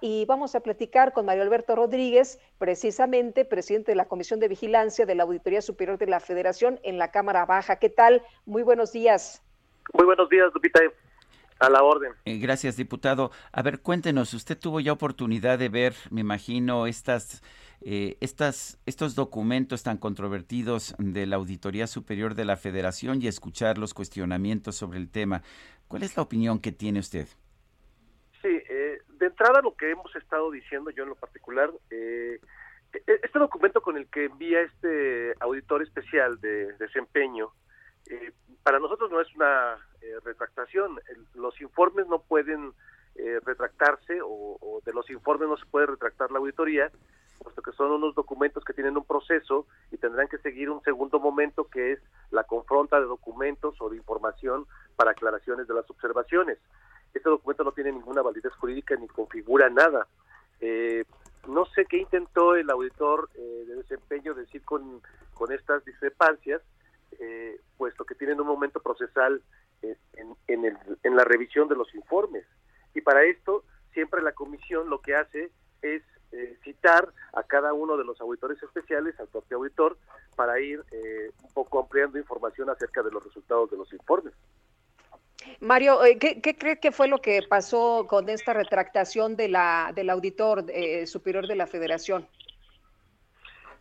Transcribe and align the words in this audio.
Y 0.00 0.24
vamos 0.24 0.54
a 0.54 0.60
platicar 0.60 1.12
con 1.12 1.26
Mario 1.26 1.42
Alberto 1.42 1.76
Rodríguez, 1.76 2.38
precisamente 2.58 3.44
presidente 3.44 3.92
de 3.92 3.96
la 3.96 4.06
Comisión 4.06 4.40
de 4.40 4.48
Vigilancia 4.48 5.04
de 5.04 5.14
la 5.14 5.24
Auditoría 5.24 5.60
Superior 5.60 5.98
de 5.98 6.06
la 6.06 6.20
Federación 6.20 6.80
en 6.82 6.96
la 6.96 7.10
Cámara 7.10 7.44
Baja. 7.44 7.76
¿Qué 7.76 7.90
tal? 7.90 8.22
Muy 8.46 8.62
buenos 8.62 8.92
días. 8.92 9.42
Muy 9.92 10.06
buenos 10.06 10.28
días, 10.28 10.50
Lupita. 10.54 10.80
A 11.58 11.68
la 11.68 11.82
orden. 11.82 12.12
Eh, 12.24 12.38
gracias, 12.38 12.76
diputado. 12.76 13.30
A 13.52 13.60
ver, 13.60 13.80
cuéntenos, 13.80 14.32
usted 14.32 14.58
tuvo 14.58 14.80
ya 14.80 14.92
oportunidad 14.92 15.58
de 15.58 15.68
ver, 15.68 15.94
me 16.10 16.22
imagino, 16.22 16.86
estas, 16.86 17.42
eh, 17.82 18.16
estas, 18.20 18.78
estos 18.86 19.14
documentos 19.14 19.82
tan 19.82 19.98
controvertidos 19.98 20.94
de 20.98 21.26
la 21.26 21.36
Auditoría 21.36 21.86
Superior 21.86 22.34
de 22.34 22.46
la 22.46 22.56
Federación 22.56 23.20
y 23.20 23.26
escuchar 23.26 23.76
los 23.76 23.92
cuestionamientos 23.92 24.76
sobre 24.76 24.98
el 24.98 25.10
tema. 25.10 25.42
¿Cuál 25.86 26.02
es 26.02 26.16
la 26.16 26.22
opinión 26.22 26.60
que 26.60 26.72
tiene 26.72 27.00
usted? 27.00 27.28
De 29.20 29.26
entrada 29.26 29.60
lo 29.60 29.74
que 29.76 29.90
hemos 29.90 30.14
estado 30.16 30.50
diciendo 30.50 30.90
yo 30.90 31.02
en 31.02 31.10
lo 31.10 31.14
particular, 31.14 31.70
eh, 31.90 32.40
e-, 32.92 33.20
este 33.22 33.38
documento 33.38 33.82
con 33.82 33.98
el 33.98 34.08
que 34.08 34.24
envía 34.24 34.62
este 34.62 35.34
auditor 35.40 35.82
especial 35.82 36.40
de 36.40 36.72
desempeño, 36.78 37.52
eh, 38.08 38.32
para 38.62 38.78
nosotros 38.78 39.10
no 39.10 39.20
es 39.20 39.28
una 39.36 39.76
eh, 40.00 40.16
retractación. 40.24 40.98
los 41.34 41.60
informes 41.60 42.06
no 42.06 42.22
pueden 42.22 42.72
eh, 43.16 43.40
retractarse 43.44 44.20
o, 44.24 44.80
de 44.86 44.92
los 44.94 45.10
informes 45.10 45.48
no 45.48 45.58
se 45.58 45.66
puede 45.66 45.86
retractar 45.86 46.30
la 46.30 46.38
auditoría, 46.38 46.90
puesto 47.42 47.60
que 47.60 47.72
son 47.72 47.92
unos 47.92 48.14
documentos 48.14 48.64
que 48.64 48.72
tienen 48.72 48.96
un 48.96 49.04
proceso 49.04 49.66
y 49.90 49.98
tendrán 49.98 50.28
que 50.28 50.38
seguir 50.38 50.70
un 50.70 50.82
segundo 50.82 51.20
momento 51.20 51.64
que 51.68 51.92
es 51.92 52.00
la 52.30 52.44
confronta 52.44 52.98
de 52.98 53.06
documentos 53.06 53.76
o 53.80 53.90
de 53.90 53.98
información 53.98 54.66
para 54.96 55.10
aclaraciones 55.10 55.68
de 55.68 55.74
las 55.74 55.88
observaciones. 55.90 56.58
Este 57.14 57.28
documento 57.28 57.64
no 57.64 57.72
tiene 57.72 57.92
ninguna 57.92 58.22
validez 58.22 58.52
jurídica 58.54 58.96
ni 58.96 59.08
configura 59.08 59.68
nada. 59.68 60.06
Eh, 60.60 61.04
no 61.48 61.64
sé 61.66 61.86
qué 61.86 61.98
intentó 61.98 62.54
el 62.54 62.68
auditor 62.70 63.30
de 63.32 63.74
desempeño 63.76 64.34
decir 64.34 64.62
con, 64.62 65.00
con 65.34 65.52
estas 65.52 65.84
discrepancias, 65.84 66.60
eh, 67.18 67.58
puesto 67.76 68.04
que 68.04 68.14
tienen 68.14 68.40
un 68.40 68.46
momento 68.46 68.80
procesal 68.80 69.42
eh, 69.82 69.96
en, 70.46 70.76
en, 71.02 71.16
la 71.16 71.24
revisión 71.24 71.68
de 71.68 71.76
los 71.76 71.94
informes. 71.94 72.44
Y 72.94 73.00
para 73.00 73.24
esto, 73.24 73.64
siempre 73.94 74.22
la 74.22 74.32
comisión 74.32 74.90
lo 74.90 75.00
que 75.00 75.14
hace 75.14 75.50
es 75.80 76.02
eh, 76.32 76.58
citar 76.62 77.12
a 77.32 77.42
cada 77.42 77.72
uno 77.72 77.96
de 77.96 78.04
los 78.04 78.20
auditores 78.20 78.62
especiales, 78.62 79.18
al 79.18 79.28
propio 79.28 79.56
auditor, 79.56 79.96
para 80.36 80.60
ir 80.60 80.84
eh, 80.90 81.30
un 81.42 81.52
poco 81.54 81.80
ampliando 81.80 82.18
información 82.18 82.68
acerca 82.68 83.02
de 83.02 83.10
los 83.10 83.24
resultados 83.24 83.70
de 83.70 83.78
los 83.78 83.90
informes. 83.92 84.34
Mario, 85.60 85.98
¿qué, 86.20 86.40
qué 86.40 86.56
cree 86.56 86.78
que 86.78 86.92
fue 86.92 87.08
lo 87.08 87.20
que 87.20 87.42
pasó 87.48 88.06
con 88.08 88.28
esta 88.28 88.52
retractación 88.52 89.36
de 89.36 89.48
la, 89.48 89.92
del 89.94 90.10
auditor 90.10 90.64
superior 91.06 91.46
de 91.46 91.56
la 91.56 91.66
federación? 91.66 92.26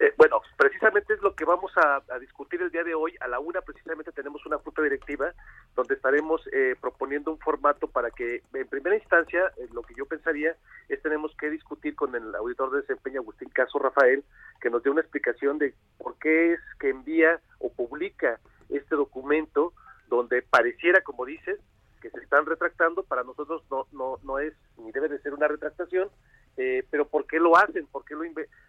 Eh, 0.02 0.14
bueno, 0.16 0.42
precisamente 0.56 1.14
es 1.14 1.22
lo 1.22 1.36
que 1.36 1.44
vamos 1.44 1.74
a, 1.76 2.02
discutir 2.20 2.62
el 2.62 2.72
día 2.72 2.86
de 2.86 2.96
hoy. 2.96 3.16
A 3.20 3.28
la 3.28 3.40
una 3.40 3.60
precisamente 3.60 4.14
tenemos 4.14 4.46
una 4.46 4.58
junta 4.58 4.82
directiva 4.82 5.34
donde 5.76 5.96
estaremos 5.96 6.42
eh, 6.54 6.76
proponiendo 6.80 7.32
un 7.32 7.40
formato 7.40 7.88
para 7.88 8.10
que, 8.10 8.42
en 8.54 8.68
primera 8.68 8.96
instancia, 8.96 9.52
eh, 9.58 9.68
lo 9.74 9.82
que 9.82 9.94
yo 9.96 10.06
pensaría 10.06 10.56
es 10.88 11.02
tenemos 11.02 11.36
que 11.36 11.50
discutir 11.50 11.96
con 11.96 12.16
el 12.16 12.34
auditor 12.34 12.72
de 12.72 12.82
desempeño 12.82 13.20
Agustín 13.20 13.50
Caso 13.50 13.78
Rafael, 13.78 14.24
que 14.62 14.70
nos 14.70 14.84
dé 14.84 14.90
una 14.90 15.02
explicación 15.02 15.58
de 15.58 15.74
por 15.98 16.18
qué 16.18 16.54
es 16.54 16.60
que 16.80 16.90
envía 16.90 17.42
o 17.60 17.70
publica 17.70 18.40
este 18.70 18.96
documento 18.96 19.74
donde 20.10 20.42
pareciera, 20.42 21.02
como 21.02 21.26
dices, 21.26 21.60
que 22.02 22.10
se 22.10 22.20
están 22.20 22.46
retractando. 22.46 23.04
Para 23.04 23.24
nosotros 23.24 23.64
no, 23.70 23.88
no, 23.92 24.18
no 24.24 24.40
es 24.40 24.54
ni 24.78 24.92
debe 24.92 25.08
de 25.08 25.20
ser 25.20 25.34
una 25.34 25.48
retractación, 25.48 26.10
eh, 26.58 26.84
pero 26.90 27.08
¿por 27.08 27.26
qué 27.26 27.40
lo 27.40 27.56
hacen? 27.56 27.88
¿Por 27.88 28.04
qué 28.06 28.16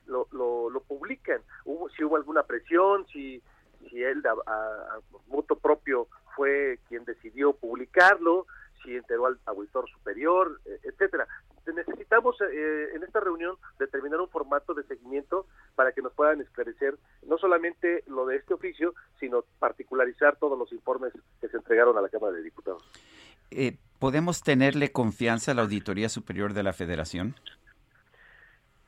lo, 0.06 0.29
lo, 0.31 0.71
lo, 0.71 0.81
publican? 0.81 1.41
¿Hubo, 1.65 1.89
si 1.91 2.05
hubo 2.05 2.17
alguna 2.17 2.43
presión, 2.45 3.06
si, 3.09 3.43
si 3.89 4.03
él 4.03 4.23
a, 4.27 4.99
voto 5.27 5.56
propio 5.56 6.09
fue 6.37 6.79
quien 6.89 7.05
decidió 7.05 7.53
publicarlo, 7.53 8.47
si 8.83 8.97
enteró 8.97 9.27
al 9.27 9.39
auditor 9.47 9.89
superior, 9.91 10.61
eh, 10.65 10.79
etcétera. 10.84 11.27
Necesitamos 11.72 12.36
eh, 12.41 12.88
en 12.94 13.03
esta 13.03 13.20
reunión 13.20 13.56
determinar 13.78 14.20
un 14.20 14.28
formato 14.28 14.75
de 14.75 14.82
seguimiento 14.84 15.47
para 15.75 15.92
que 15.92 16.03
nos 16.03 16.12
puedan 16.12 16.41
esclarecer 16.41 16.97
no 17.26 17.38
solamente 17.38 18.04
lo 18.06 18.26
de 18.26 18.36
este 18.36 18.54
oficio, 18.54 18.94
sino 19.19 19.44
particularizar 19.58 20.36
todos 20.36 20.58
los 20.58 20.72
informes 20.72 21.12
que 21.41 21.48
se 21.48 21.56
entregaron 21.56 21.97
a 21.97 22.00
la 22.00 22.08
Cámara 22.08 22.32
de 22.34 22.42
Diputados. 22.42 22.82
¿Podemos 24.00 24.42
tenerle 24.42 24.92
confianza 24.92 25.53
a 25.53 25.54
la 25.54 25.60
Auditoría 25.60 26.08
Superior 26.08 26.54
de 26.54 26.62
la 26.62 26.72
Federación? 26.72 27.34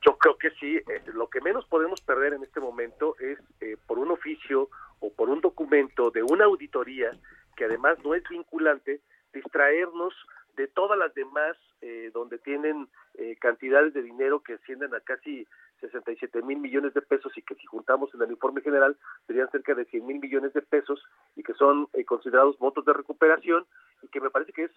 Yo 0.01 0.17
creo 0.17 0.37
que 0.39 0.49
sí. 0.59 0.77
Eh, 0.77 1.03
lo 1.13 1.29
que 1.29 1.39
menos 1.39 1.65
podemos 1.67 2.01
perder 2.01 2.33
en 2.33 2.43
este 2.43 2.59
momento 2.59 3.15
es 3.19 3.37
eh, 3.61 3.77
por 3.85 3.99
un 3.99 4.09
oficio 4.09 4.69
o 4.99 5.13
por 5.13 5.29
un 5.29 5.39
documento 5.39 6.09
de 6.09 6.23
una 6.23 6.45
auditoría 6.45 7.11
que 7.55 7.65
además 7.65 7.97
no 8.03 8.15
es 8.15 8.23
vinculante, 8.27 9.01
distraernos 9.33 10.13
de 10.55 10.67
todas 10.67 10.97
las 10.97 11.13
demás 11.13 11.55
eh, 11.85 12.11
donde 12.13 12.37
tienen 12.37 12.87
cantidades 13.39 13.93
de 13.93 14.01
dinero 14.01 14.41
que 14.41 14.53
ascienden 14.53 14.95
a 14.95 15.01
casi 15.01 15.45
67 15.81 16.41
mil 16.41 16.57
millones 16.57 16.93
de 16.93 17.01
pesos 17.01 17.31
y 17.37 17.41
que 17.41 17.55
si 17.55 17.65
juntamos 17.65 18.09
en 18.15 18.21
el 18.21 18.31
informe 18.31 18.61
general 18.61 18.97
serían 19.27 19.51
cerca 19.51 19.75
de 19.75 19.85
100 19.85 20.05
mil 20.05 20.19
millones 20.19 20.53
de 20.53 20.61
pesos 20.61 21.03
y 21.35 21.43
que 21.43 21.53
son 21.53 21.87
considerados 22.07 22.57
votos 22.57 22.85
de 22.85 22.93
recuperación 22.93 23.65
y 24.01 24.07
que 24.07 24.21
me 24.21 24.29
parece 24.29 24.53
que 24.53 24.63
es 24.63 24.71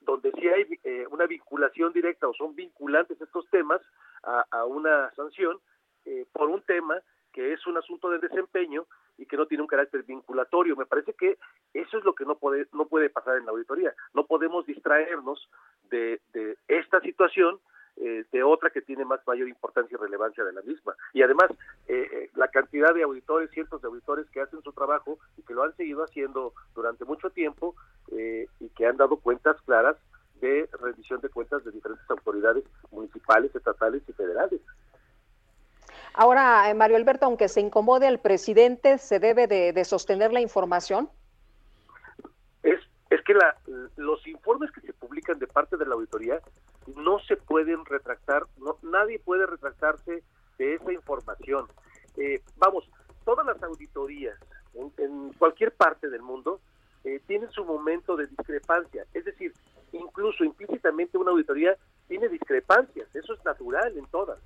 donde 0.00 0.32
sí 0.32 0.48
hay 0.48 0.78
una 1.10 1.26
vinculación 1.26 1.92
directa 1.92 2.28
o 2.28 2.34
son 2.34 2.54
vinculantes 2.54 3.20
estos 3.20 3.48
temas 3.50 3.80
a, 4.22 4.64
una 4.64 5.10
sanción 5.14 5.58
eh, 6.04 6.26
por 6.32 6.48
un 6.48 6.62
tema 6.62 7.00
que 7.32 7.52
es 7.52 7.66
un 7.66 7.76
asunto 7.76 8.10
de 8.10 8.18
desempeño 8.18 8.86
y 9.18 9.26
que 9.26 9.36
no 9.36 9.46
tiene 9.46 9.62
un 9.62 9.68
carácter 9.68 10.02
vinculatorio. 10.02 10.76
Me 10.76 10.86
parece 10.86 11.14
que 11.14 11.38
eso 11.72 11.98
es 11.98 12.04
lo 12.04 12.14
que 12.14 12.24
no 12.24 12.36
puede, 12.36 12.66
no 12.72 12.86
puede 12.86 13.08
pasar 13.08 13.38
en 13.38 13.46
la 13.46 13.52
auditoría. 13.52 13.94
No 14.12 14.26
podemos 14.26 14.66
distraernos 14.66 15.48
situación 17.32 17.58
eh, 17.96 18.24
de 18.32 18.42
otra 18.42 18.70
que 18.70 18.80
tiene 18.80 19.04
más 19.04 19.20
mayor 19.26 19.48
importancia 19.48 19.94
y 19.94 20.02
relevancia 20.02 20.44
de 20.44 20.52
la 20.52 20.62
misma. 20.62 20.94
Y 21.12 21.22
además, 21.22 21.50
eh, 21.88 22.30
la 22.34 22.48
cantidad 22.48 22.94
de 22.94 23.02
auditores, 23.02 23.50
cientos 23.50 23.82
de 23.82 23.88
auditores 23.88 24.28
que 24.30 24.40
hacen 24.40 24.62
su 24.62 24.72
trabajo 24.72 25.18
y 25.36 25.42
que 25.42 25.54
lo 25.54 25.62
han 25.62 25.76
seguido 25.76 26.02
haciendo 26.04 26.54
durante 26.74 27.04
mucho 27.04 27.30
tiempo 27.30 27.74
y 28.08 28.68
que 28.70 28.86
han 28.86 28.96
dado 28.96 29.16
cuentas 29.16 29.56
claras 29.62 29.96
de 30.40 30.68
rendición 30.80 31.20
de 31.20 31.28
cuentas 31.28 31.64
de 31.64 31.70
diferentes 31.70 32.08
autoridades 32.10 32.64
municipales, 32.90 33.54
estatales 33.54 34.02
y 34.08 34.12
federales. 34.12 34.60
Ahora, 36.14 36.68
eh, 36.68 36.74
Mario 36.74 36.96
Alberto, 36.96 37.26
aunque 37.26 37.48
se 37.48 37.60
incomode 37.60 38.06
al 38.06 38.20
presidente, 38.20 38.98
¿se 38.98 39.18
debe 39.18 39.46
de, 39.46 39.84
sostener 39.84 40.32
la 40.32 40.40
información? 40.40 41.08
Es, 42.62 42.80
es 43.08 43.22
que 43.22 43.34
la, 43.34 43.56
los 43.96 44.26
informes 44.26 44.70
que 44.72 44.82
se 44.82 44.92
publican 44.92 45.38
de 45.38 45.46
parte 45.46 45.76
de 45.76 45.86
la 45.86 45.94
auditoría 45.94 46.40
no 46.96 47.18
se 47.20 47.36
pueden 47.36 47.84
retractar, 47.84 48.46
no, 48.58 48.78
nadie 48.82 49.18
puede 49.18 49.46
retractarse 49.46 50.22
de 50.58 50.74
esa 50.74 50.92
información. 50.92 51.66
Eh, 52.16 52.42
vamos, 52.56 52.88
todas 53.24 53.46
las 53.46 53.62
auditorías 53.62 54.38
en, 54.74 55.32
cualquier 55.38 55.72
parte 55.72 56.08
del 56.08 56.22
mundo 56.22 56.60
eh, 57.04 57.20
tienen 57.26 57.50
su 57.50 57.64
momento 57.64 58.16
de 58.16 58.26
discrepancia, 58.26 59.04
es 59.12 59.24
decir, 59.24 59.52
incluso 59.92 60.44
implícitamente 60.44 61.18
una 61.18 61.30
auditoría 61.30 61.76
tiene 62.08 62.28
discrepancias, 62.28 63.08
eso 63.14 63.34
es 63.34 63.44
natural 63.44 63.96
en 63.96 64.06
todas. 64.06 64.38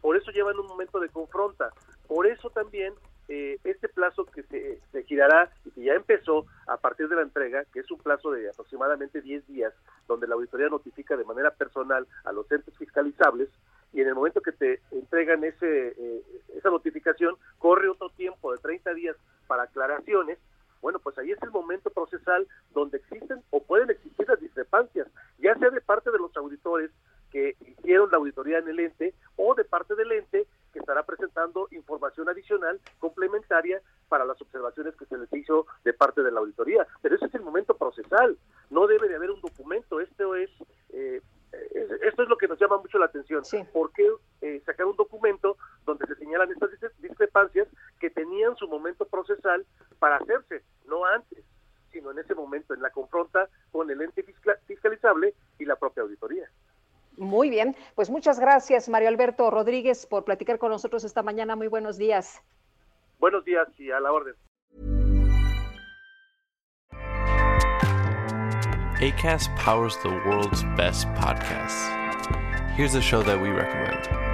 Por 0.00 0.16
eso 0.16 0.30
llevan 0.32 0.58
un 0.58 0.66
momento 0.66 1.00
de 1.00 1.08
confronta. 1.08 1.70
Por 2.06 2.26
eso 2.26 2.50
también 2.50 2.92
eh, 3.28 3.58
este 3.64 3.88
plazo 3.88 4.24
que 4.26 4.42
se, 4.42 5.02
girará 5.04 5.50
y 5.64 5.70
que 5.70 5.82
ya 5.82 5.94
empezó 5.94 6.46
a 6.66 6.76
partir 6.76 7.08
de 7.08 7.16
la 7.16 7.22
entrega, 7.22 7.64
que 7.72 7.80
es 7.80 7.90
un 7.90 7.98
plazo 7.98 8.30
de 8.30 8.48
aproximadamente 8.48 9.20
10 9.20 9.46
días, 9.46 9.72
donde 10.08 10.26
la 10.26 10.34
auditoría 10.34 10.68
notifica 10.68 11.16
de 11.16 11.24
manera 11.24 11.50
personal 11.50 12.06
a 12.24 12.32
los 12.32 12.50
entes 12.50 12.76
fiscalizables, 12.76 13.48
y 13.92 14.00
en 14.00 14.08
el 14.08 14.14
momento 14.14 14.40
que 14.40 14.52
te 14.52 14.80
entregan 14.90 15.44
ese, 15.44 15.94
eh, 15.96 16.22
esa 16.56 16.70
notificación, 16.70 17.36
corre 17.58 17.88
otro 17.88 18.10
tiempo 18.10 18.52
de 18.52 18.58
30 18.58 18.94
días 18.94 19.16
para 19.46 19.64
aclaraciones, 19.64 20.38
bueno, 20.82 20.98
pues 20.98 21.16
ahí 21.16 21.30
es 21.30 21.42
el 21.42 21.50
momento 21.50 21.90
procesal 21.90 22.46
donde 22.74 22.98
existen 22.98 23.42
o 23.50 23.62
pueden 23.62 23.90
existir 23.90 24.28
las 24.28 24.40
discrepancias, 24.40 25.08
ya 25.38 25.54
sea 25.56 25.70
de 25.70 25.80
parte 25.80 26.10
auditores 26.36 26.90
que 27.30 27.56
hicieron 27.66 28.10
la 28.10 28.18
auditoría 28.18 28.58
en 28.58 28.68
el 28.68 28.80
ente 28.80 29.14
o 29.36 29.54
de 29.54 29.64
parte 29.64 29.94
del 29.94 30.12
ente 30.12 30.46
que 30.74 30.80
estará 30.80 31.04
presentando 31.04 31.68
información 31.70 32.28
adicional 32.28 32.80
complementaria 32.98 33.80
para 34.08 34.24
las 34.24 34.40
observaciones 34.42 34.94
que 34.96 35.06
se 35.06 35.16
les 35.16 35.32
hizo 35.32 35.66
de 35.84 35.94
parte 35.94 36.22
de 36.22 36.32
la 36.32 36.40
auditoría. 36.40 36.86
Pero 37.00 37.14
ese 37.14 37.26
es 37.26 37.34
el 37.34 37.42
momento 37.42 37.74
procesal, 37.76 38.36
no 38.68 38.86
debe 38.86 39.08
de 39.08 39.14
haber 39.16 39.30
un 39.30 39.40
documento, 39.40 40.00
esto 40.00 40.34
es... 40.34 40.50
Eh, 40.90 41.22
esto 42.02 42.24
es 42.24 42.28
lo 42.28 42.36
que 42.36 42.48
nos 42.48 42.58
llama 42.58 42.78
mucho 42.78 42.98
la 42.98 43.06
atención. 43.06 43.44
¿Por 43.72 43.92
qué 43.92 44.10
eh, 44.40 44.60
sacar 44.66 44.86
un 44.86 44.96
documento 44.96 45.56
donde 45.86 46.04
se 46.06 46.16
señalan 46.16 46.50
estas 46.50 46.70
discrepancias 46.98 47.68
que 48.00 48.10
tenían 48.10 48.56
su 48.56 48.66
momento 48.66 49.04
procesal 49.06 49.64
para 50.00 50.16
hacerse, 50.16 50.64
no 50.86 51.04
antes, 51.04 51.44
sino 51.92 52.10
en 52.10 52.18
ese 52.18 52.34
momento, 52.34 52.74
en 52.74 52.82
la 52.82 52.90
confronta 52.90 53.48
con 53.70 53.88
el 53.88 54.00
ente 54.02 54.24
fiscalizable 54.66 55.34
y 55.60 55.64
la 55.64 55.76
propia 55.76 56.02
auditoría? 56.02 56.50
Muy 57.16 57.50
bien, 57.64 57.76
pues 57.94 58.10
muchas 58.10 58.38
gracias 58.38 58.88
Mario 58.88 59.08
Alberto 59.08 59.50
Rodríguez 59.50 60.06
por 60.06 60.24
platicar 60.24 60.58
con 60.58 60.70
nosotros 60.70 61.04
esta 61.04 61.22
mañana. 61.22 61.56
Muy 61.56 61.68
buenos 61.68 61.96
días. 61.96 62.42
Buenos 63.18 63.44
días 63.44 63.68
y 63.78 63.90
a 63.90 64.00
la 64.00 64.12
orden. 64.12 64.34
ACAST 69.00 69.50
powers 69.56 69.96
the 70.02 70.08
world's 70.08 70.62
best 70.76 71.06
podcasts. 71.14 71.90
Here's 72.76 72.94
a 72.94 73.02
show 73.02 73.22
that 73.22 73.40
we 73.40 73.50
recommend. 73.50 74.33